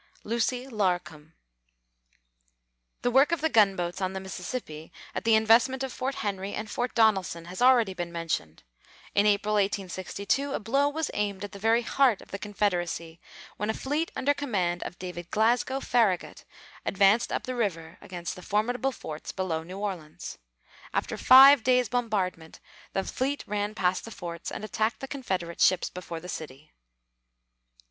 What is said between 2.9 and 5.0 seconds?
The work of the gunboats on the Mississippi